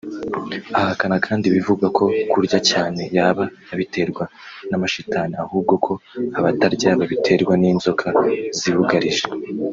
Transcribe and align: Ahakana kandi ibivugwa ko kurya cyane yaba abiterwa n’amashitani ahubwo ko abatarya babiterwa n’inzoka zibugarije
Ahakana 0.79 1.15
kandi 1.25 1.43
ibivugwa 1.47 1.87
ko 1.97 2.03
kurya 2.31 2.59
cyane 2.69 3.01
yaba 3.17 3.43
abiterwa 3.73 4.23
n’amashitani 4.69 5.33
ahubwo 5.43 5.73
ko 5.85 5.93
abatarya 6.37 6.89
babiterwa 6.99 7.53
n’inzoka 7.61 8.07
zibugarije 8.59 9.25